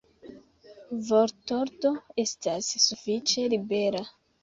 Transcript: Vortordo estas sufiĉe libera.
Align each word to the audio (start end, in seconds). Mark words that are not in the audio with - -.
Vortordo 1.09 1.93
estas 2.27 2.73
sufiĉe 2.89 3.49
libera. 3.57 4.07